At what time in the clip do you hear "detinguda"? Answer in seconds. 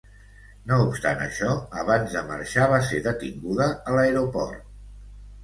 3.09-3.69